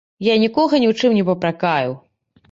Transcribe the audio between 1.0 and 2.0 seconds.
чым не папракаю.